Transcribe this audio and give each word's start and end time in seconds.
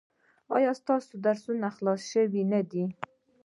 ایا 0.55 0.71
ستاسو 0.81 1.11
درسونه 1.25 1.67
خلاص 1.77 2.01
شوي 2.11 2.43
نه 2.51 2.61
دي؟ 2.69 2.83